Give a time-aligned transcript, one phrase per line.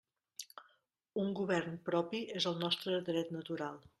[1.25, 3.81] Un govern propi és el nostre dret natural.